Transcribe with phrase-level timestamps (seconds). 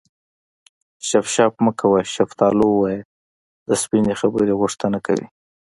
[1.07, 3.01] شف شف مه کوه شفتالو ووایه
[3.67, 5.27] د سپینې خبرې غوښتنه کوي